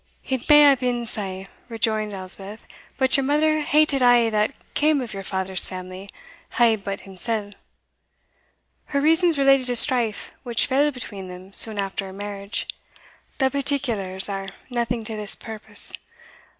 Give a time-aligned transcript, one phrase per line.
[0.27, 2.65] "It may hae been sae," rejoined Elspeth,
[2.97, 6.09] "but your mother hated a' that cam of your father's family
[6.59, 7.51] a' but himsell.
[8.85, 12.67] Her reasons related to strife which fell between them soon after her marriage;
[13.37, 15.93] the particulars are naething to this purpose.